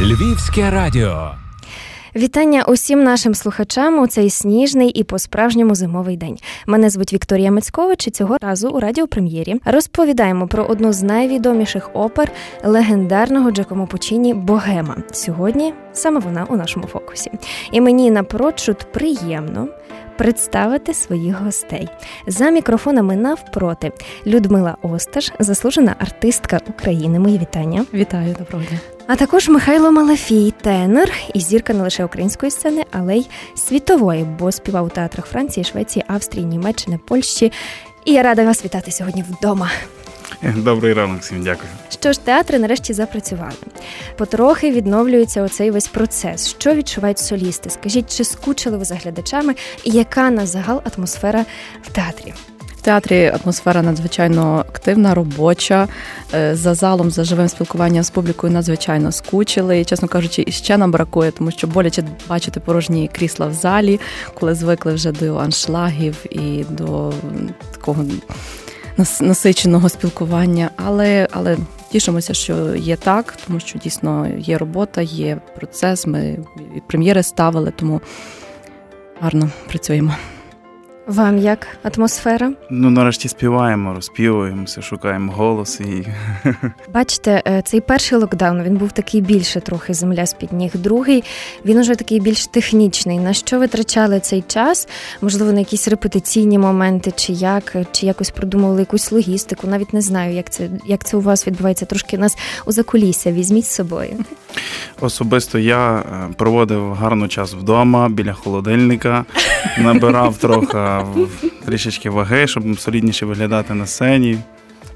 [0.00, 1.30] Львівське радіо.
[2.16, 6.38] Вітання усім нашим слухачам у цей сніжний і по-справжньому зимовий день.
[6.66, 12.32] Мене звуть Вікторія Мицькович і цього разу у радіопрем'єрі розповідаємо про одну з найвідоміших опер
[12.64, 14.96] легендарного Джакомо Пучіні Богема.
[15.12, 17.30] Сьогодні саме вона у нашому фокусі.
[17.72, 19.68] І мені напрочуд приємно
[20.16, 21.88] представити своїх гостей
[22.26, 23.92] за мікрофонами навпроти
[24.26, 27.18] Людмила Осташ, заслужена артистка України.
[27.20, 27.86] Мої вітання.
[27.94, 28.78] Вітаю доброго дня.
[29.06, 34.52] А також Михайло Малафій, тенор і зірка не лише української сцени, але й світової, бо
[34.52, 37.52] співав у театрах Франції, Швеції, Австрії, Німеччини, Польщі.
[38.04, 39.70] І я рада вас вітати сьогодні вдома.
[40.56, 41.68] Добрий ранок всім дякую.
[41.88, 43.54] Що ж, театри нарешті запрацювали.
[44.16, 46.48] Потрохи відновлюється оцей весь процес.
[46.48, 47.70] Що відчувають солісти?
[47.70, 49.54] Скажіть, чи скучили ви за глядачами,
[49.84, 51.44] і яка на загал атмосфера
[51.82, 52.34] в театрі?
[52.76, 55.88] В театрі атмосфера надзвичайно активна, робоча.
[56.34, 59.80] Е, за залом, за живим спілкуванням з публікою надзвичайно скучили.
[59.80, 64.00] І, чесно кажучи, і ще нам бракує, тому що боляче бачити порожні крісла в залі,
[64.34, 67.12] коли звикли вже до аншлагів і до
[67.72, 68.04] такого
[69.20, 71.56] насиченого спілкування, але але
[71.90, 76.06] тішимося, що є так, тому що дійсно є робота, є процес.
[76.06, 76.38] Ми
[76.86, 78.00] прем'єри ставили, тому
[79.20, 80.14] гарно працюємо.
[81.06, 82.52] Вам як атмосфера?
[82.70, 86.06] Ну, нарешті співаємо, розпівуємося, шукаємо голос і
[86.94, 90.70] бачите, е, цей перший локдаун він був такий більше трохи земля з під ніг.
[90.74, 91.24] Другий
[91.64, 93.18] він уже такий більш технічний.
[93.18, 94.88] На що витрачали цей час?
[95.20, 99.66] Можливо, на якісь репетиційні моменти, чи як, чи якось продумували якусь логістику?
[99.66, 101.86] Навіть не знаю, як це як це у вас відбувається.
[101.86, 103.32] Трошки нас у закулісся.
[103.32, 104.24] Візьміть з собою.
[105.00, 106.02] Особисто я е,
[106.36, 109.24] проводив гарно час вдома біля холодильника,
[109.78, 110.93] набирав трохи
[111.64, 114.38] трішечки ваги, щоб солідніше виглядати на сцені.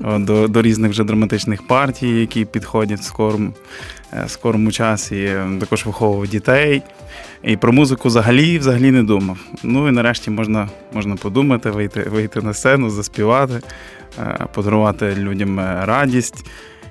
[0.01, 3.53] До до різних вже драматичних партій, які підходять в скорому,
[4.13, 5.33] е, скорому часі.
[5.61, 6.83] Також виховував дітей.
[7.43, 9.39] І про музику взагалі взагалі не думав.
[9.63, 13.61] Ну і нарешті можна можна подумати, вийти вийти на сцену, заспівати,
[14.19, 16.47] е, подарувати людям е, радість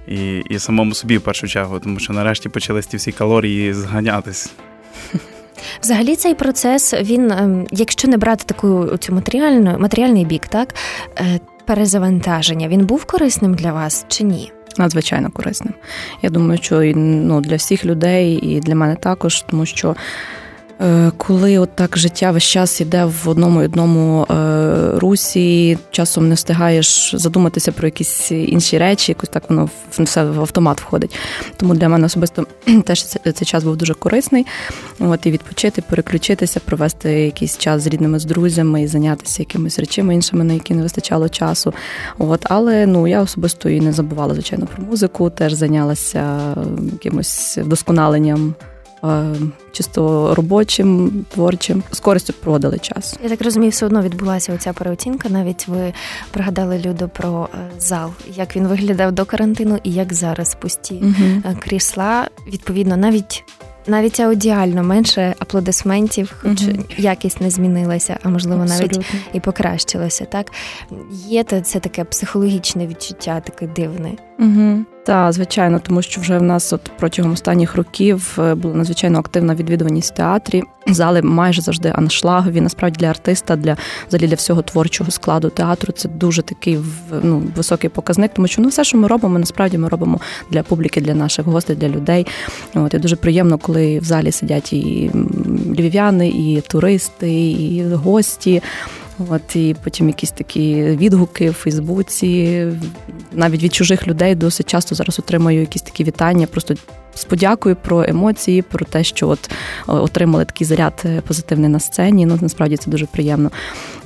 [0.07, 4.53] і і самому собі в першу чергу, тому що нарешті почались ті всі калорії зганятись.
[5.81, 10.75] Взагалі цей процес, він, ем, якщо не брати таку цю матеріальну матеріальний бік, так
[11.17, 14.51] е, перезавантаження, він був корисним для вас чи ні?
[14.77, 15.73] Надзвичайно корисним.
[16.21, 19.95] Я думаю, що ну, для всіх людей і для мене також, тому що
[21.17, 26.35] коли от так життя весь час іде в одному і одному е, русі, часом не
[26.35, 31.15] встигаєш задуматися про якісь інші речі, якось так воно все в автомат входить.
[31.57, 32.47] Тому для мене особисто
[32.85, 34.45] теж цей час був дуже корисний.
[34.99, 40.15] От і відпочити, переключитися, провести якийсь час з рідними з друзями і зайнятися якимись речами
[40.15, 41.73] іншими, на які не вистачало часу.
[42.17, 46.39] От, але ну я особисто і не забувала звичайно про музику, теж зайнялася
[46.91, 48.55] якимось вдосконаленням.
[49.03, 49.35] Е,
[49.71, 53.17] чисто робочим, творчим, з користю проводили час.
[53.23, 55.29] Я так розумію, все одно відбулася оця переоцінка.
[55.29, 55.93] Навіть ви
[56.31, 61.55] пригадали Людо про е, зал, як він виглядав до карантину і як зараз пусті угу.
[61.59, 62.27] крісла.
[62.47, 63.43] Відповідно, навіть.
[63.89, 68.97] Навіть аудіально менше аплодисментів, хоч uh якість не змінилася, а можливо Абсолютно.
[68.97, 70.25] навіть і покращилося.
[70.25, 70.51] Так
[71.11, 74.11] є це таке психологічне відчуття, таке дивне.
[74.39, 74.85] Угу.
[75.07, 79.55] Так, звичайно, тому що вже в нас от протягом останніх років е, була надзвичайно активна
[79.55, 80.63] відвідуваність в театрі.
[80.87, 82.61] Зали майже завжди аншлагові.
[82.61, 86.79] Насправді для артиста, для взагалі для всього творчого складу театру це дуже такий
[87.23, 90.19] ну, високий показник, тому що ну все, що ми робимо, насправді ми робимо
[90.51, 92.27] для публіки, для наших гостей, для людей.
[92.73, 95.11] От і дуже приємно, коли в залі сидять і
[95.77, 98.61] львів'яни, і туристи, і гості.
[99.29, 102.65] От і потім якісь такі відгуки в Фейсбуці,
[103.33, 106.47] навіть від чужих людей досить часто зараз отримую якісь такі вітання.
[106.47, 106.75] Просто
[107.15, 109.51] з подякою про емоції, про те, що от
[109.87, 112.25] отримали такий заряд е, позитивний на сцені.
[112.25, 113.51] Ну насправді це дуже приємно.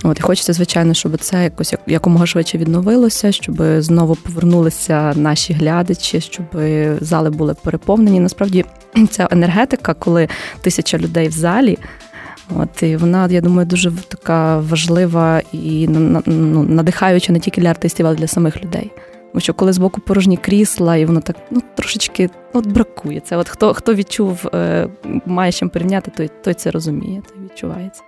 [0.03, 6.22] От і хочеться, звичайно, щоб це якось якомога швидше відновилося, щоб знову повернулися наші глядачі,
[6.22, 6.46] щоб
[7.02, 8.19] зали були переповнені.
[8.19, 8.66] Насправді
[9.09, 10.28] ця енергетика, коли
[10.61, 11.78] тисяча людей в залі.
[12.59, 18.06] От і вона, я думаю, дуже така важлива і ну, надихаюча не тільки для артистів,
[18.06, 18.92] але й для самих людей.
[19.32, 23.20] Тому що коли з боку порожні крісла, і воно так ну трошечки от бракує.
[23.20, 24.88] Це от хто хто відчув, е,
[25.26, 28.03] має чим порівняти, той той це розуміє, той відчувається.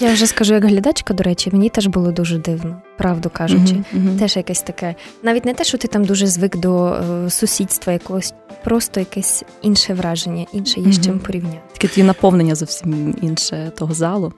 [0.00, 3.74] Я вже скажу, як глядачка, до речі, мені теж було дуже дивно, правду кажучи.
[3.74, 4.18] Uh-huh, uh-huh.
[4.18, 8.34] Теж якесь таке, навіть не те, що ти там дуже звик до е, сусідства якогось,
[8.64, 10.92] просто якесь інше враження, інше є uh-huh.
[10.92, 11.60] з чим порівняти.
[11.78, 14.32] Таке наповнення зовсім інше того залу.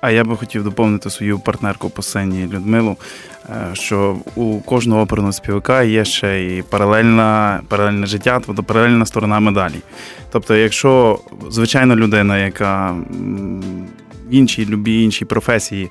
[0.00, 2.96] А я би хотів доповнити свою партнерку по сцені Людмилу,
[3.50, 9.40] е, що у кожного оперного співака є ще і паралельна, паралельне життя, тобто паралельна сторона
[9.40, 9.82] медалі.
[10.30, 11.18] Тобто, якщо
[11.50, 12.96] звичайна людина, яка
[14.30, 15.90] в іншій любій іншій професії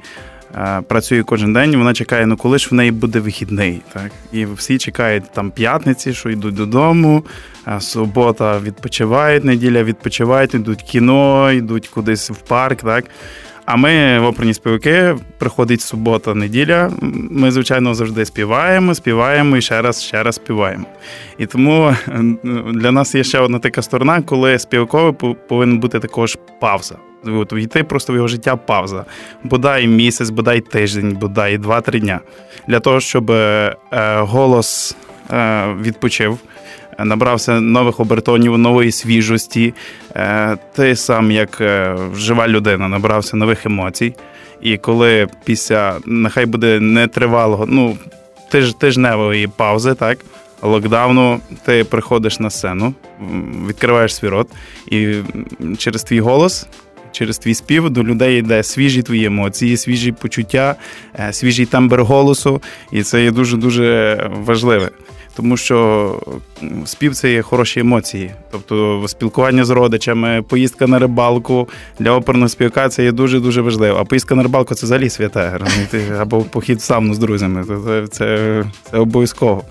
[0.55, 3.81] Е, працює кожен день, вона чекає, ну коли ж в неї буде вихідний.
[3.93, 4.11] Так?
[4.31, 7.23] І всі чекають там п'ятниці, що йдуть додому,
[7.79, 12.81] субота відпочивають, неділя відпочивають, йдуть кіно, йдуть кудись в парк.
[12.81, 13.05] так?
[13.65, 16.91] А ми в оперні співаки, приходить субота, неділя.
[17.31, 20.85] Ми, звичайно, завжди співаємо, співаємо і ще раз, ще раз співаємо.
[21.37, 21.95] І тому
[22.73, 26.95] для нас є ще одна така сторона, коли співаковий повинен бути також пауза.
[27.27, 29.05] От Війти просто в його життя пауза.
[29.43, 32.19] Бодай місяць, бодай тиждень, бодай два-три дня.
[32.67, 33.75] Для того, щоб е,
[34.19, 34.95] голос
[35.31, 36.39] е, відпочив
[37.05, 39.73] набрався нових обертонів, нової свіжості.
[40.15, 44.15] Е, ти сам, як е, жива людина, набрався нових емоцій.
[44.61, 47.97] І коли після нехай буде нетривалого, ну
[48.49, 50.17] тиж, тижневої паузи, так.
[50.61, 52.93] Локдауну ти приходиш на сцену,
[53.67, 54.47] відкриваєш свій рот,
[54.87, 55.15] і
[55.77, 56.67] через твій голос,
[57.11, 60.75] через твій спів до людей йде свіжі твої емоції, свіжі почуття,
[61.19, 62.61] е, свіжий тембр голосу,
[62.91, 64.89] і це є дуже дуже важливе
[65.37, 66.19] тому що
[66.85, 68.31] спів це є хороші емоції.
[68.51, 71.69] Тобто спілкування з родичами, поїздка на рибалку
[71.99, 73.97] для оперного співка це є дуже дуже важливо.
[73.99, 75.59] А поїздка на рибалку це взагалі святе.
[76.19, 77.63] Або похід сауну з друзями.
[77.63, 79.63] Це, це, це обов'язково.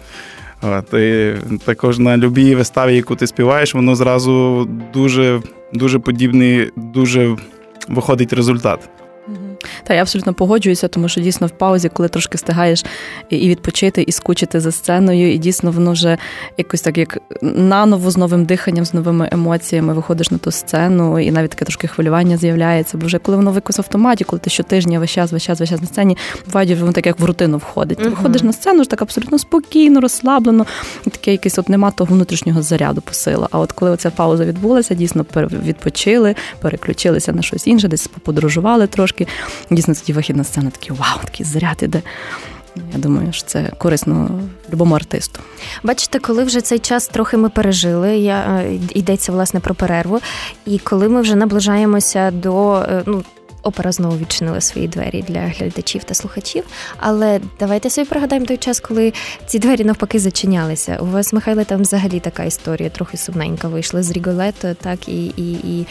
[0.63, 5.43] От, і Також на любій виставі, яку ти співаєш, воно зразу дуже,
[5.73, 7.37] дуже подібний, дуже
[7.89, 8.89] виходить результат.
[9.85, 12.85] Та я абсолютно погоджуюся, тому що дійсно в паузі, коли трошки встигаєш
[13.31, 16.19] і відпочити, і скучити за сценою, і дійсно воно вже
[16.59, 21.31] якось так, як наново з новим диханням, з новими емоціями виходиш на ту сцену, і
[21.31, 22.99] навіть таке трошки хвилювання з'являється.
[22.99, 25.81] Бо вже коли воно в автоматі, коли ти щотижня весь час, весь час, весь час
[25.81, 26.17] на сцені,
[26.47, 27.99] буває, воно так як в рутину входить.
[27.99, 28.11] Ти uh-huh.
[28.11, 30.67] виходиш на сцену, ж так абсолютно спокійно, розслаблено,
[31.27, 33.49] таке якесь от нема того внутрішнього заряду посила.
[33.51, 39.27] А от коли оця пауза відбулася, дійсно відпочили, переключилися на щось інше, десь подорожували трошки
[39.71, 42.03] дійсно тоді вихід на сцену такий вау, такий заряд іде.
[42.93, 44.41] Я думаю, що це корисно
[44.73, 45.41] любому артисту.
[45.83, 50.21] Бачите, коли вже цей час трохи ми пережили, я е, йдеться власне про перерву,
[50.67, 53.25] і коли ми вже наближаємося до е, ну.
[53.67, 56.65] Опера знову відчинила свої двері для глядачів та слухачів.
[56.97, 59.13] Але давайте собі пригадаємо той час, коли
[59.47, 60.99] ці двері навпаки зачинялися.
[61.01, 65.53] У вас, Михайле, там взагалі така історія, трохи сумненька вийшла з Ріголето, так і і,
[65.53, 65.87] і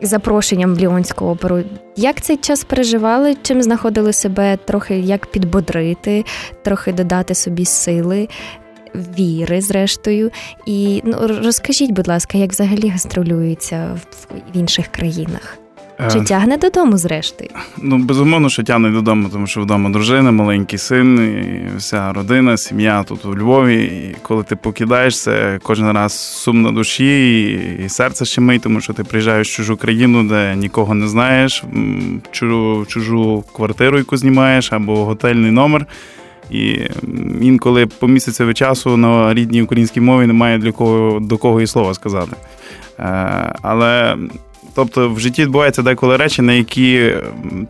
[0.00, 1.62] запрошенням в Ліонську оперу.
[1.96, 3.36] Як цей час переживали?
[3.42, 6.24] Чим знаходили себе трохи як підбодрити,
[6.64, 8.28] трохи додати собі сили,
[8.94, 10.30] віри, зрештою?
[10.66, 15.58] І ну розкажіть, будь ласка, як взагалі гастролюється в інших країнах?
[16.12, 17.50] Чи е, тягне додому, зрештою?
[17.78, 23.02] Ну, безумовно, що тягне додому, тому що вдома дружина, маленький син, і вся родина, сім'я
[23.02, 23.84] тут у Львові.
[23.84, 27.50] І коли ти покидаєшся, кожен раз сум на душі,
[27.84, 32.30] і серце щемить, тому що ти приїжджаєш в чужу країну, де нікого не знаєш, в
[32.30, 35.86] чужу, чужу квартиру, яку знімаєш, або готельний номер.
[36.50, 36.78] І
[37.40, 41.94] інколи по місяцеві часу на рідній українській мові немає для кого до кого і слова
[41.94, 42.36] сказати.
[42.98, 44.16] Е, але
[44.74, 47.14] Тобто в житті відбуваються деколи речі, на які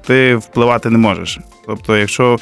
[0.06, 1.38] ти впливати не можеш.
[1.66, 2.38] Тобто, якщо,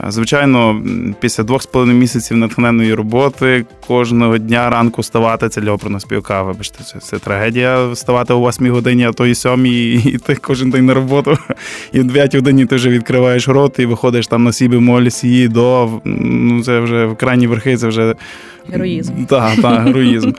[0.00, 0.82] е, звичайно,
[1.20, 6.42] після двох з половиною місяців натхненної роботи кожного дня ранку вставати, це для оперного співка,
[6.42, 10.70] вибачте, це, це трагедія вставати о 8 годині, а то і 7, і йти кожен
[10.70, 11.38] день на роботу.
[11.92, 15.48] І в 9 годині ти вже відкриваєш рот і виходиш там на сібі молі, сії,
[15.48, 15.90] до.
[16.04, 18.14] Ну, це вже в крайні верхи, це вже.
[18.72, 19.24] Героїзм.
[19.24, 20.32] Так, так, героїзм.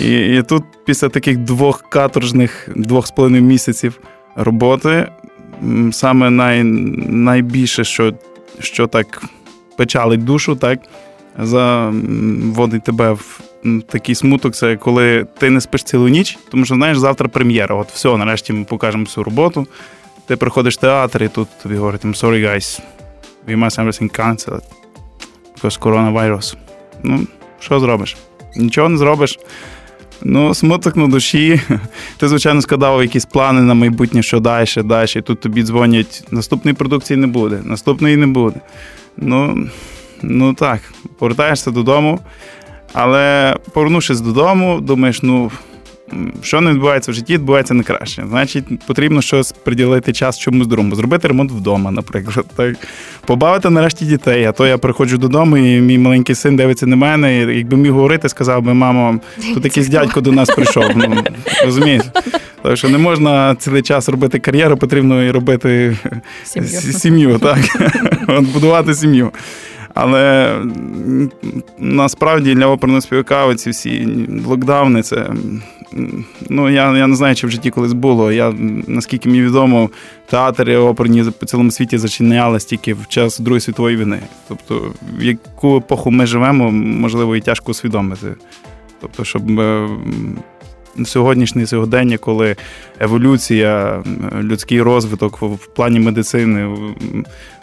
[0.00, 4.00] І і тут після таких двох каторжних, двох з половиною місяців
[4.36, 5.08] роботи,
[5.92, 8.14] саме най, найбільше, що
[8.60, 9.22] що так
[9.76, 10.78] печалить душу, так,
[11.38, 13.40] заводить тебе в
[13.88, 17.74] такий смуток, це коли ти не спиш цілу ніч, тому що знаєш, завтра прем'єра.
[17.74, 19.66] От все, нарешті ми покажемо всю роботу.
[20.26, 22.80] Ти приходиш в театр, і тут тобі говорять, I'm sorry, guys,
[23.48, 24.60] we must everything cancel
[25.54, 26.56] because coronavirus.
[27.02, 27.26] Ну,
[27.60, 28.16] що зробиш?
[28.56, 29.38] Нічого не зробиш.
[30.22, 31.60] Ну, смуток на душі.
[32.16, 35.22] Ти, звичайно, складав якісь плани на майбутнє, що далі, далі.
[35.22, 36.24] Тут тобі дзвонять.
[36.30, 38.60] Наступної продукції не буде, наступної не буде.
[39.16, 39.68] Ну,
[40.22, 40.80] ну так,
[41.18, 42.20] повертаєшся додому.
[42.92, 45.50] Але повернувшись додому, думаєш, ну
[46.42, 48.24] що не відбувається в житті, відбувається не краще.
[48.28, 52.46] Значить, потрібно щось приділити час чомусь другому, зробити ремонт вдома, наприклад.
[52.56, 52.76] Так.
[53.26, 54.44] Побавити нарешті дітей.
[54.44, 57.42] А то я приходжу додому, і мій маленький син дивиться на мене.
[57.42, 59.20] і Якби міг говорити, сказав би, мамо,
[59.54, 60.84] тут якийсь дядько до нас прийшов.
[60.96, 61.24] Ну,
[61.64, 62.02] Розумієш?
[62.62, 65.96] Так що не можна цілий час робити кар'єру, потрібно і робити
[66.44, 67.58] сім'ю, сім'ю так?
[68.54, 69.32] будувати сім'ю.
[69.94, 70.54] Але
[71.78, 74.08] насправді для оперного співака оці всі
[74.46, 75.26] локдауни це.
[76.48, 78.32] Ну, я я не знаю, чи в житті колись було.
[78.32, 78.54] Я,
[78.86, 79.90] Наскільки мені відомо,
[80.26, 84.20] театри оперні по цілому світі зачинялись тільки в час Другої світової війни.
[84.48, 88.34] Тобто, в яку епоху ми живемо, можливо, і тяжко усвідомити.
[89.00, 89.88] Тобто, щоб е,
[91.04, 92.56] сьогоднішнє сьогодення, коли
[93.00, 94.02] еволюція,
[94.42, 96.76] людський розвиток в плані медицини,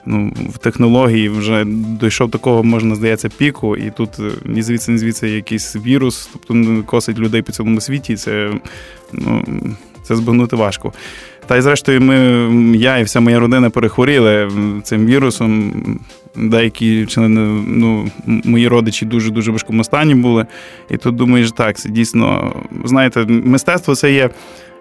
[0.06, 1.66] ну, в технології вже
[2.02, 6.84] дійшов такого, можна здається, піку, і тут е, ні звідси, ні звідси якийсь вірус, тобто
[6.86, 8.16] косить людей по цілому світі.
[8.16, 8.52] Це
[9.13, 9.44] ну,
[10.04, 10.94] це збагнути важко.
[11.48, 12.18] Та й зрештою, ми,
[12.78, 14.52] я і вся моя родина перехворіли
[14.84, 15.74] цим вірусом.
[16.36, 20.46] Деякі члени, ну, мої родичі дуже-дуже важкому стані були.
[20.90, 24.30] І тут думаєш, так, це дійсно, знаєте, мистецтво це є.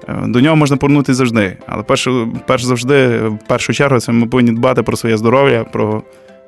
[0.09, 1.56] Е, до нього можна повернутися завжди.
[1.66, 2.09] Але перш,
[2.47, 6.02] перш завжди, в першу чергу, це ми повинні дбати про своє здоров'я, про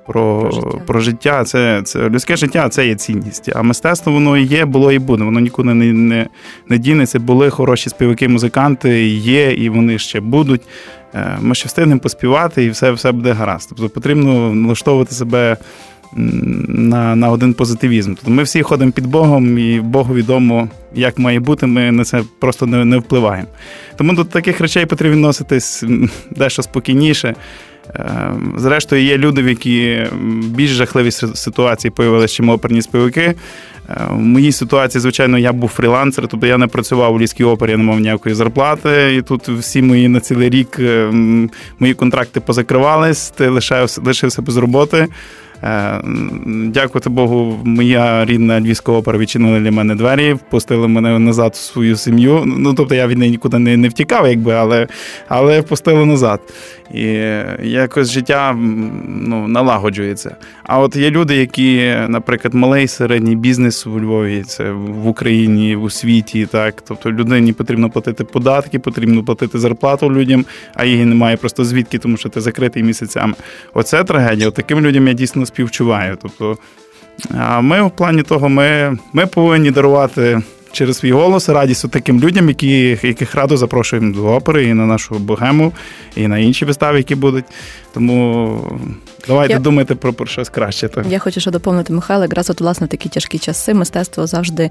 [0.07, 0.79] про, про життя.
[0.87, 1.45] Про життя.
[1.45, 3.51] Це це людське життя, це є цінність.
[3.55, 5.25] А мистецтво воно є, було і буде.
[5.25, 6.29] Воно нікуди не не,
[6.69, 7.21] не дінеться.
[7.21, 10.63] Були хороші співаки, музиканти, є, і вони ще будуть.
[11.15, 13.69] Е, ми ще встигнемо поспівати, і все все буде гаразд.
[13.69, 15.57] Тобто потрібно налаштовувати себе
[16.17, 18.15] на на один позитивізм.
[18.15, 22.23] Тобто ми всі ходимо під Богом, і Богу відомо, як має бути, ми на це
[22.39, 23.49] просто не, не впливаємо.
[23.97, 25.85] Тому до таких речей потрібно відноситись
[26.31, 27.35] дещо спокійніше.
[27.91, 30.07] Е, зрештою, є люди, в які
[30.43, 33.35] більш жахливі ситуації появилися, чим оперні співаки.
[33.91, 37.71] Е, в моїй ситуації, звичайно, я був фрілансер, тобто я не працював у ліській опері,
[37.71, 39.15] я не мав ніякої зарплати.
[39.19, 41.11] І тут всі мої на цілий рік е,
[41.79, 45.09] мої контракти позакривались, ти лишився, лишився без роботи.
[45.63, 46.01] Е,
[46.67, 51.97] дякувати Богу, моя рідна львівська опера відчинила для мене двері, впустили мене назад в свою
[51.97, 52.43] сім'ю.
[52.47, 54.87] Ну тобто я від неї нікуди не не втікав, якби, але
[55.29, 56.41] але впустили назад.
[56.95, 57.05] І
[57.63, 58.57] якось життя
[59.09, 60.37] ну, налагоджується.
[60.63, 65.91] А от є люди, які, наприклад, малий середній бізнес у Львові, це в Україні, у
[65.91, 66.83] світі, так.
[66.89, 70.45] Тобто людині потрібно платити податки, потрібно платити зарплату людям,
[70.75, 73.35] а її немає просто звідки, тому що ти закритий місяцями.
[73.75, 74.49] Оце трагедія.
[74.49, 76.19] От таким людям я дійсно співчуваю.
[76.23, 76.59] Тобто,
[77.61, 80.43] ми в плані того, ми, ми повинні дарувати.
[80.73, 85.15] Через свій голос радість таким людям, які, яких радо запрошуємо до опери і на нашу
[85.15, 85.73] богему,
[86.17, 87.45] і на інші вистави, які будуть.
[87.93, 88.59] Тому
[89.27, 89.59] давайте я...
[89.59, 90.89] думайте про, про щось краще.
[90.89, 91.07] Так.
[91.09, 93.75] Я хочу ще доповнити Михайла, якраз от власне такі тяжкі часи.
[93.75, 94.71] Мистецтво завжди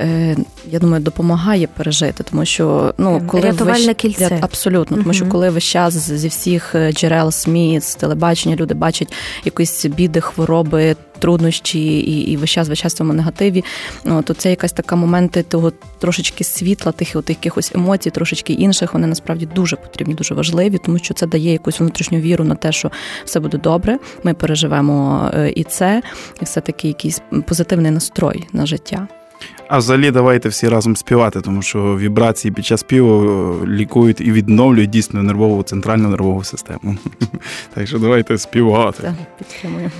[0.00, 0.36] Е,
[0.70, 3.96] я думаю, допомагає пережити, тому що ну коли Рятувальне весь...
[3.96, 4.38] кільце.
[4.40, 9.12] абсолютно, тому що коли весь час зі всіх е, джерел СМІ, з телебачення люди бачать
[9.44, 13.64] якісь біди, хвороби, труднощі і і весь час весь час в цьому негативі.
[14.04, 18.94] Ну то це якась така моменти того трошечки світла, тих от якихось емоцій, трошечки інших.
[18.94, 22.72] Вони насправді дуже потрібні, дуже важливі, тому що це дає якусь внутрішню віру на те,
[22.72, 22.90] що
[23.24, 23.75] все буде добре.
[24.22, 26.02] Ми переживемо е, і це,
[26.42, 29.08] і все таки якийсь позитивний настрой на життя.
[29.68, 33.24] А взагалі давайте всі разом співати, тому що вібрації під час співу
[33.64, 36.96] е, лікують і відновлюють дійсно нервову центральну нервову систему.
[37.74, 39.02] Так що давайте співати.
[39.02, 39.90] Так, підтримуємо.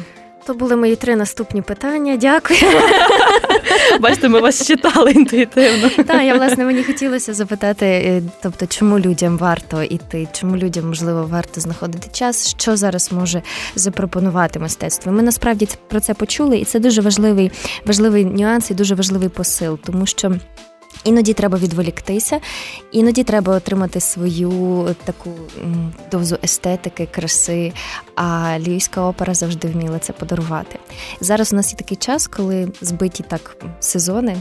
[0.46, 2.16] То були мої три наступні питання.
[2.16, 2.60] Дякую.
[4.00, 5.88] Бачите, ми вас читали інтуїтивно.
[5.88, 11.26] Так, я власне мені хотілося запитати, е, тобто, чому людям варто йти, чому людям можливо
[11.30, 13.42] варто знаходити час, що зараз може
[13.74, 15.12] запропонувати мистецтво.
[15.12, 17.52] Ми насправді про це почули, і це дуже важливий
[17.86, 20.32] важливий нюанс і дуже важливий посил, тому що.
[21.06, 22.40] Іноді треба відволіктися,
[22.92, 25.30] іноді треба отримати свою таку
[26.10, 27.72] дозу естетики, краси.
[28.14, 30.78] А Львівська опера завжди вміла це подарувати.
[31.20, 34.36] Зараз у нас є такий час, коли збиті так сезони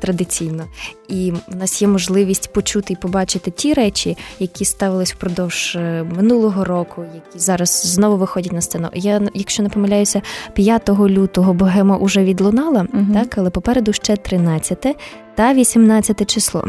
[0.00, 0.66] традиційно,
[1.10, 6.64] і в нас є можливість почути і побачити ті речі, які ставились впродовж е, минулого
[6.64, 8.88] року, які зараз знову виходять на сцену.
[8.94, 13.06] Я, якщо не помиляюся, 5 лютого богема уже відлунала, угу.
[13.14, 14.96] так але попереду ще 13
[15.34, 16.64] та 18 число.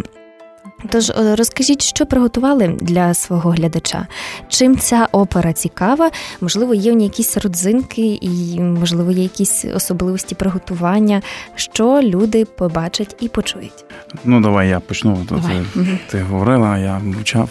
[0.90, 4.08] Тож е, розкажіть, що приготували для свого глядача?
[4.48, 6.12] Чим ця опера цікава?
[6.42, 11.22] Можливо, є в ній якісь родзинки, і можливо, є якісь особливості приготування,
[11.56, 13.86] що люди побачать і почують.
[14.26, 15.26] Ну, давай я почну.
[15.30, 15.62] Давай.
[15.74, 17.50] Ти, ти говорила, а я мовчав.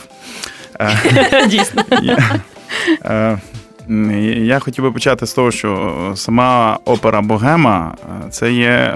[0.81, 1.83] Е, Дійсно.
[3.91, 7.95] Е, Я хотів би почати з того, що сама опера Богема
[8.31, 8.95] це є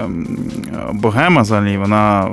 [0.93, 2.29] Богема взагалі, вона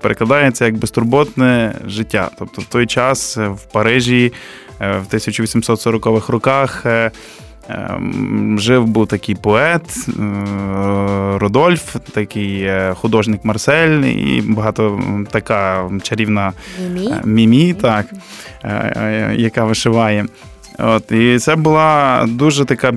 [0.00, 2.30] перекладається як безтурботне життя.
[2.38, 4.32] Тобто в той час в Парижі
[4.80, 6.86] в 1840-х роках.
[8.56, 9.82] Жив був такий поет
[11.34, 18.06] Родольф, такий художник Марсель, і багато така чарівна Мімі, Мімі так,
[19.36, 20.26] яка вишиває.
[20.78, 22.90] От і це була дуже така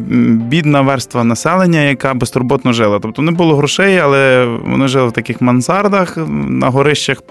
[0.49, 2.99] бідна верства населення, яка безтурботно жила.
[3.01, 7.23] Тобто не було грошей, але вони жили в таких мансардах на горищах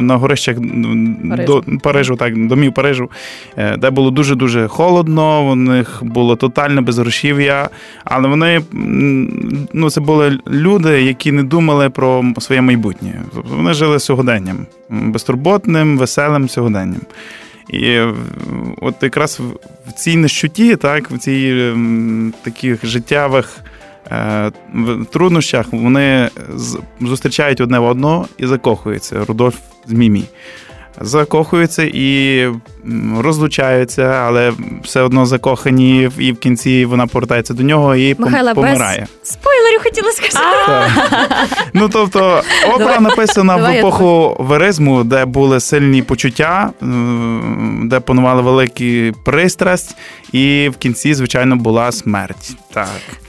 [0.00, 1.46] на горищах Парижу.
[1.46, 3.10] до Парижу, так домів Парижу,
[3.56, 5.50] е, де було дуже дуже холодно.
[5.50, 7.68] У них було тотальне безгрошів'я,
[8.04, 8.62] але вони
[9.72, 13.22] ну це були люди, які не думали про своє майбутнє.
[13.34, 17.00] Тобто вони жили сьогоденням, безтурботним, веселим сьогоденням.
[17.72, 18.00] І
[18.80, 19.40] от якраз
[19.88, 21.72] в цій нещуті, так, в цій
[22.42, 23.58] таких життєвих
[24.10, 24.50] е,
[25.10, 26.30] труднощах вони
[27.00, 29.24] зустрічають одне в одного і закохуються.
[29.24, 30.24] Рудольф з Мімі
[31.00, 32.46] закохуються і
[33.18, 34.52] розлучаються, але
[34.84, 39.06] все одно закохані, і в кінці вона повертається до нього і Михайла, помирає.
[39.20, 40.46] Без спойлерів хотіла сказати.
[41.74, 42.42] Ну тобто,
[42.74, 46.70] опера написана в епоху веризму, де були сильні почуття,
[47.82, 48.84] де панувала велика
[49.24, 49.96] пристрасть,
[50.32, 52.56] і в кінці, звичайно, була смерть.
[52.72, 52.88] Так.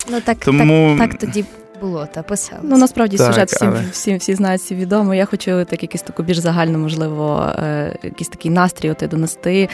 [0.09, 0.95] Ну так, Тому...
[0.99, 1.45] так, так тоді
[1.83, 2.65] було та писалось.
[2.67, 3.83] Ну насправді так, сюжет всім, але...
[3.91, 5.15] всім всі знають, всі відомо.
[5.15, 9.69] Я хочу так якийсь таку більш загально, можливо, е, якийсь такий настрій оти донести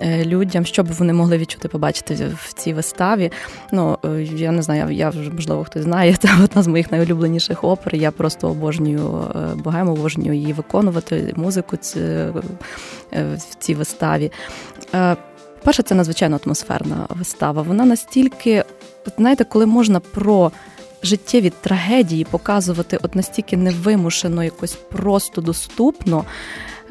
[0.00, 3.32] е, людям, що б вони могли відчути, побачити в цій виставі.
[3.72, 6.16] Ну е, я не знаю, я вже можливо хтось знає.
[6.20, 7.94] Це одна з моїх найулюбленіших опер.
[7.94, 9.24] Я просто обожнюю
[9.54, 11.76] богему, обожнюю її виконувати, музику
[13.12, 14.32] в цій виставі.
[15.64, 17.62] Перше, це надзвичайно атмосферна вистава.
[17.62, 18.64] Вона настільки,
[19.18, 20.52] знаєте, коли можна про
[21.02, 26.24] життєві трагедії показувати от настільки невимушено, якось просто доступно.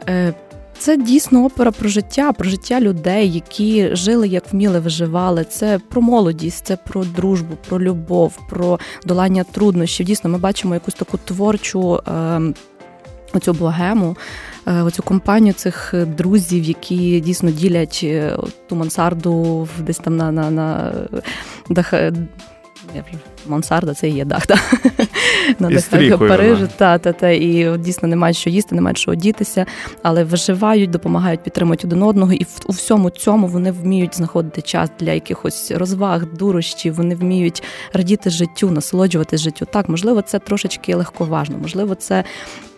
[0.09, 0.33] Е,
[0.77, 5.43] це дійсно опера про життя, про життя людей, які жили, як вміли, виживали.
[5.43, 10.05] Це про молодість, це про дружбу, про любов, про долання труднощів.
[10.05, 12.41] Дійсно, ми бачимо якусь таку творчу е,
[13.33, 14.17] оцю богему,
[14.67, 18.05] е, оцю компанію цих друзів, які дійсно ділять
[18.67, 20.93] ту мансарду десь там на на, на
[21.69, 21.93] дах,
[23.47, 24.55] мансарда, це і є дах, та
[25.59, 26.67] на дахах Парижу.
[26.77, 29.65] Та, та, та, і дійсно немає що їсти, немає що одітися,
[30.03, 34.89] але виживають, допомагають підтримують один одного, і в у всьому цьому вони вміють знаходити час
[34.99, 36.95] для якихось розваг, дурощів.
[36.95, 39.65] Вони вміють радіти життю, насолоджуватись життю.
[39.71, 42.23] Так, можливо, це трошечки легковажно, можливо, це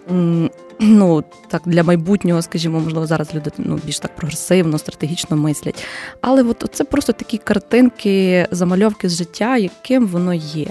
[0.80, 5.86] ну так для майбутнього, скажімо, можливо, зараз люди ну, більш так прогресивно, стратегічно мислять.
[6.22, 10.68] Але от це просто такі картинки, замальовки з життя, яким воно є.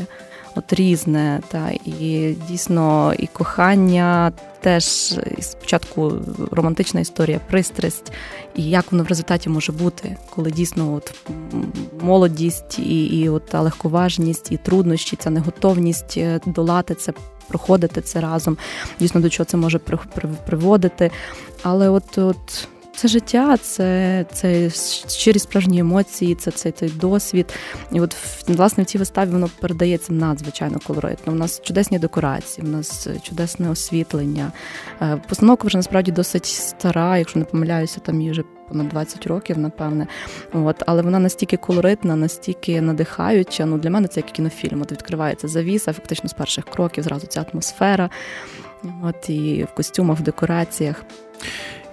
[0.54, 4.84] От різне, та і дійсно і кохання теж
[5.40, 6.12] спочатку
[6.50, 8.12] романтична історія, пристрасть,
[8.56, 11.14] і як воно в результаті може бути, коли дійсно от
[12.02, 17.12] молодість і і от та легковажність, і труднощі, ця неготовність е, долати це
[17.50, 18.58] проходити це разом.
[19.00, 19.78] Дійсно, до чого це може
[20.46, 21.10] приводити.
[21.62, 22.68] Але от от.
[22.96, 24.70] Це життя, це це
[25.08, 27.54] щирі справжні емоції, це цей той досвід.
[27.92, 31.32] І от власне в цій виставі воно передається надзвичайно колоритно.
[31.32, 34.52] У нас чудесні декорації, у нас чудесне освітлення.
[35.02, 39.58] Е, постановка вже насправді досить стара, якщо не помиляюся, там її вже понад 20 років,
[39.58, 40.06] напевне.
[40.52, 43.66] От, Але вона настільки колоритна, настільки надихаюча.
[43.66, 44.82] Ну, Для мене це як кінофільм.
[44.82, 48.10] От відкривається завіса, фактично з перших кроків, зразу ця атмосфера.
[49.02, 51.04] От, І в костюмах, в декораціях.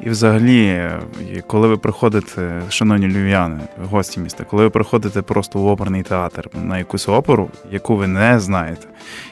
[0.05, 0.89] І, взагалі,
[1.47, 3.59] коли ви приходите, шановні львів'яни,
[3.89, 8.39] гості міста, коли ви приходите просто в оперний театр на якусь оперу, яку ви не
[8.39, 8.87] знаєте.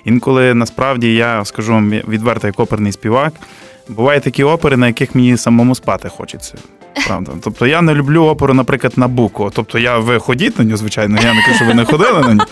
[0.05, 3.33] Інколи насправді я скажу вам відверто, як оперний співак,
[3.89, 6.55] бувають такі опери, на яких мені самому спати хочеться.
[7.07, 7.31] Правда.
[7.43, 9.51] Тобто я не люблю оперу, наприклад, на Набуко.
[9.55, 12.33] Тобто я ви ходіть на нього, звичайно, я не кажу, що ви не ходили на
[12.33, 12.47] нього.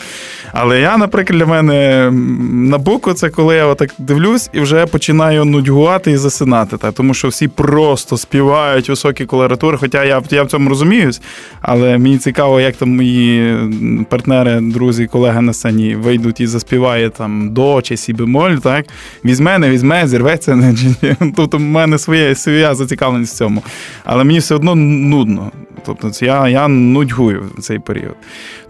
[0.53, 2.09] Але я, наприклад, для мене
[2.51, 6.77] Набуко це коли я отак дивлюсь і вже починаю нудьгувати і засинати.
[6.77, 6.93] Так?
[6.93, 9.77] Тому що всі просто співають високі колоратури.
[9.77, 11.21] Хоча я я в цьому розуміюсь,
[11.61, 13.57] але мені цікаво, як там мої
[14.09, 18.85] партнери, друзі, колеги на сцені вийдуть і заспівають там до чи сі бемоль, так?
[19.25, 20.55] Візьме, не візьме, зірветься.
[20.55, 20.75] Не,
[21.35, 23.63] Тобто в мене своє своя зацікавленість в цьому.
[24.05, 25.51] Але мені все одно нудно.
[25.85, 28.15] Тобто я я нудьгую в цей період.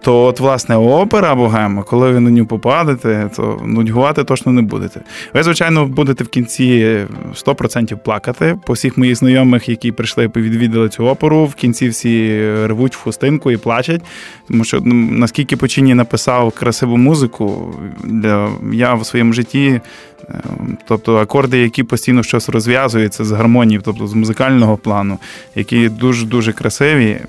[0.01, 1.83] То, от, власне, опера Богема проблема.
[1.83, 5.01] Коли ви на нього попадете, то нудьгувати точно не будете.
[5.33, 6.97] Ви, звичайно, будете в кінці
[7.33, 8.55] 100% плакати.
[8.65, 12.99] По всіх моїх знайомих, які прийшли і відвідали цю оперу, в кінці всі рвуть в
[12.99, 14.01] хустинку і плачуть.
[14.47, 19.81] Тому що ну, наскільки Почині написав красиву музику, для я в своєму житті.
[20.29, 25.17] Ем, тобто акорди, які постійно щось розв'язуються з гармонії, тобто з музикального плану,
[25.55, 27.19] які дуже-дуже красиві,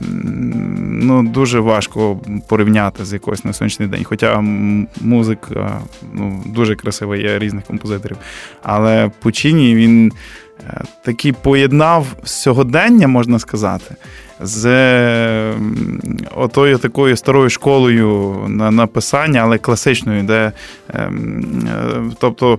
[0.81, 4.05] ну дуже важко порівняти з якось на сонячний день.
[4.05, 4.34] Хоча
[5.01, 5.81] музика
[6.13, 8.17] ну, дуже красива, є різних композиторів.
[8.63, 10.13] Але Пучині він
[10.61, 13.95] е, такий поєднав сьогодення, можна сказати.
[14.41, 14.67] З
[16.35, 20.53] отою такою старою школою на написання, але класичною, де
[20.91, 21.13] е,
[22.19, 22.59] тобто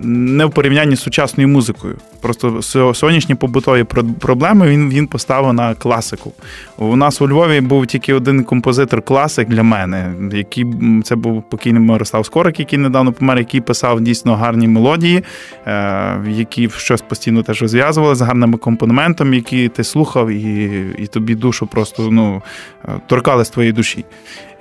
[0.00, 1.96] не в порівнянні з сучасною музикою.
[2.20, 2.62] Просто
[2.94, 3.84] сонячні побутові
[4.20, 6.32] проблеми він він поставив на класику.
[6.78, 10.66] У нас у Львові був тільки один композитор-класик для мене, який
[11.04, 15.22] це був покійний Мирослав Скорик, який недавно помер, який писав дійсно гарні мелодії,
[15.66, 21.34] е, які щось постійно теж розв'язували з гарними компонементами, які ти слухав, і і тобі
[21.34, 22.42] душу просто ну,
[22.84, 24.04] е, торкали з твоєї душі.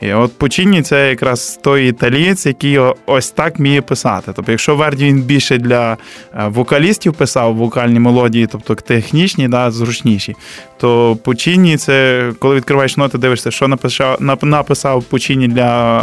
[0.02, 4.32] І от Почині це якраз той італієць, який ось так вміє писати.
[4.36, 10.36] Тобто, якщо Верді він більше для е, вокалістів писав вокальні мелодії, тобто технічні, да, зручніші,
[10.78, 16.00] то Почині це коли відкриваєш ноти, дивишся, що написав написав Почині для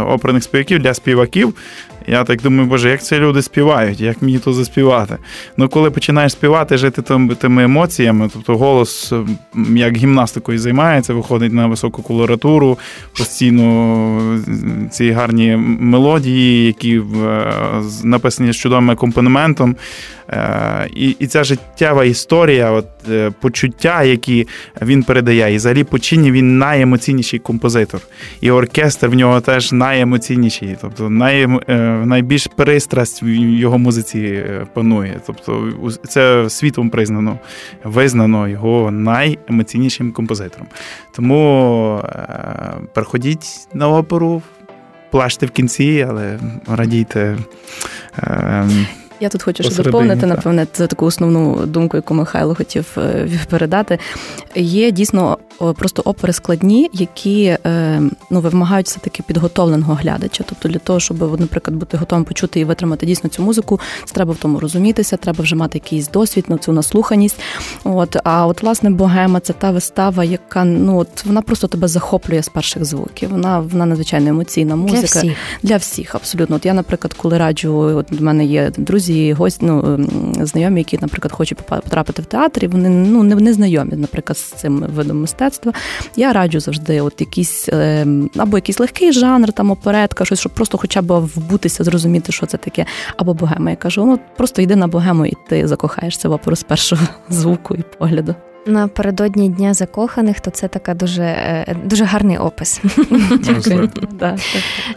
[0.00, 1.54] е, оперних співаків, для співаків.
[2.06, 5.16] Я так думаю, боже, як ці люди співають, як мені то заспівати.
[5.56, 7.02] Ну, коли починаєш співати, жити
[7.40, 9.12] тими емоціями, тобто голос
[9.70, 12.78] як гімнастикою займається, виходить на високу колоратуру,
[13.18, 14.40] постійно
[14.90, 17.02] ці гарні мелодії, які е,
[18.04, 19.76] написані з чудовим акомпанементом.
[20.32, 24.48] Е, і і ця життєва історія, от е, почуття, які
[24.82, 28.00] він передає, і взагалі Почині він найемоційніший композитор.
[28.40, 30.76] І оркестр в нього теж найемоційніший.
[30.80, 31.46] Тобто най,
[32.06, 35.20] найбільш пристрасть в його музиці панує.
[35.26, 35.72] Тобто
[36.08, 37.38] це світом признано,
[37.84, 40.66] визнано його найемоційнішим композитором.
[41.12, 42.02] Тому
[42.94, 44.42] приходіть на оперу,
[45.10, 47.36] плачте в кінці, але радійте.
[48.18, 48.86] Ем,
[49.22, 53.98] я тут хочу ще доповнити, напевне, це таку основну думку, яку Михайло хотів е, передати.
[54.54, 55.38] Є дійсно
[55.76, 60.44] просто опери складні, які е, ну, вимагають все таки підготовленого глядача.
[60.48, 64.32] Тобто для того, щоб, наприклад, бути готовим почути і витримати дійсно цю музику, це треба
[64.32, 67.36] в тому розумітися, треба вже мати якийсь досвід на цю наслуханість.
[67.84, 72.42] От а от власне богема це та вистава, яка ну от вона просто тебе захоплює
[72.42, 73.30] з перших звуків.
[73.30, 76.56] Вона вона надзвичайно емоційна музика для всіх, для всіх абсолютно.
[76.56, 80.98] От я, наприклад, коли раджу, от в мене є друзі, гості, ну ем, знайомі, які,
[81.00, 85.20] наприклад, хочуть потрапити в театр, і вони ну не, не знайомі, наприклад, з цим видом
[85.20, 85.72] мистецтва.
[86.16, 90.78] Я раджу завжди, от якийсь ем, або якийсь легкий жанр, там оперетка, щось, щоб просто
[90.78, 93.70] хоча б вбутися, зрозуміти, що це таке, або богема.
[93.70, 97.74] Я кажу, ну просто йди на богему, і ти закохаєшся в оперу з першого звуку
[97.74, 98.34] і погляду.
[98.66, 102.80] Напередодні дня закоханих, то це така дуже е, дуже гарний опис.
[103.30, 103.90] Дякую.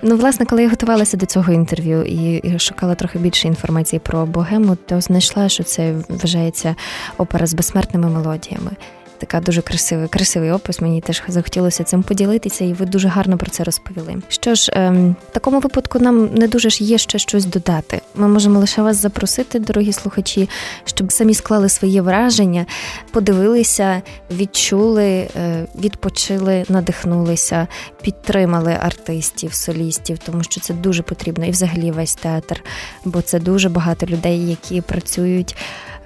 [0.02, 4.78] Ну, власне, коли я готувалася до цього інтерв'ю і шукала трохи більше інформації про богему,
[4.86, 6.76] то знайшла, що це вважається
[7.18, 8.72] опера з безсмертними мелодіями
[9.18, 10.82] така дуже красивий, красивий опис.
[10.82, 14.16] Мені теж захотілося цим поділитися, і ви дуже гарно про це розповіли.
[14.28, 18.02] Що ж, ем, в такому випадку нам не дуже ж є ще щось додати.
[18.16, 20.50] Ми можемо лише вас запросити, дорогі слухачі,
[20.86, 22.66] щоб самі склали свої враження,
[23.12, 24.02] подивилися,
[24.32, 27.68] відчули, е, відпочили, надихнулися,
[28.02, 32.64] підтримали артистів, солістів, тому що це дуже потрібно, і взагалі весь театр,
[33.06, 35.56] бо це дуже багато людей, які працюють.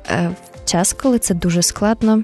[0.10, 2.24] Е, в час, коли це дуже складно,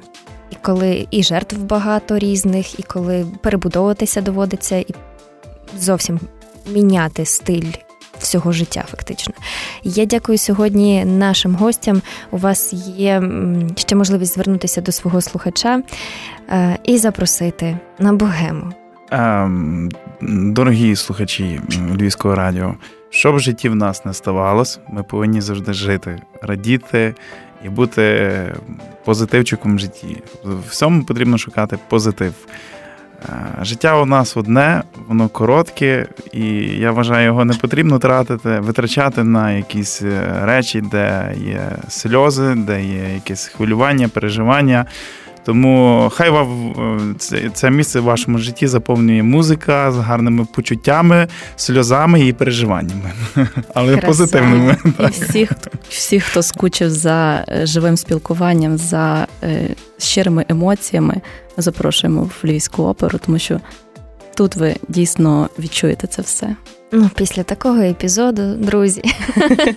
[0.51, 4.93] і коли і жертв багато різних, і коли перебудовуватися доводиться, і
[5.77, 6.19] зовсім
[6.73, 7.71] міняти стиль.
[8.19, 9.33] Всього життя, фактично.
[9.83, 12.01] Я дякую сьогодні нашим гостям.
[12.31, 13.23] У вас є
[13.75, 15.81] ще можливість звернутися до свого слухача
[16.49, 18.73] е, і запросити на богему.
[19.11, 19.89] Ем,
[20.21, 21.61] дорогі слухачі
[21.95, 22.75] Львівського радіо,
[23.09, 27.15] що в житті в нас не ставалось, ми повинні завжди жити, радіти,
[27.63, 28.31] і бути
[29.05, 30.17] позитивчиком в житті.
[30.43, 32.33] В всьому потрібно шукати позитив.
[33.29, 39.23] Е, життя у нас одне, воно коротке, і я вважаю, його не потрібно тратити, витрачати
[39.23, 44.85] на якісь е, речі, де є сльози, де є якесь хвилювання, переживання.
[45.45, 46.73] Тому хай вам
[47.33, 53.11] е, це місце в вашому житті заповнює музика з гарними почуттями, сльозами і переживаннями,
[53.73, 54.07] але Краса.
[54.07, 54.77] позитивними.
[54.99, 55.51] І всіх,
[55.89, 61.15] всіх, хто скучив за е, живим спілкуванням, за е, щирими емоціями,
[61.57, 63.59] запрошуємо в Львівську оперу, тому що
[64.35, 66.55] тут ви дійсно відчуєте це все.
[66.91, 69.01] Ну, після такого епізоду, друзі,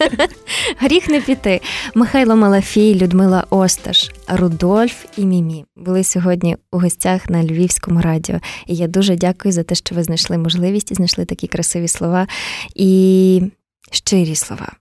[0.78, 1.60] гріх не піти.
[1.94, 8.40] Михайло Малафій, Людмила Осташ, Рудольф і Мімі були сьогодні у гостях на Львівському радіо.
[8.66, 12.26] І я дуже дякую за те, що ви знайшли можливість і знайшли такі красиві слова
[12.74, 13.42] і
[13.90, 14.72] щирі слова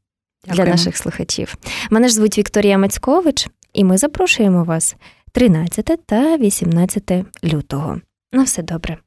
[0.46, 0.66] Дякуємо.
[0.66, 1.56] для наших слухачів.
[1.90, 4.96] Мене ж звуть Вікторія Мацькович, і ми запрошуємо вас
[5.32, 7.12] 13 та 18
[7.44, 8.02] лютого.
[8.32, 8.98] На все добре.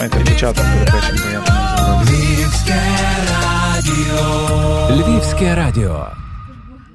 [0.00, 2.74] Давайте початок перепишемо, бо я там не Львівське
[3.30, 4.88] радіо.
[4.90, 6.06] Львівське радіо.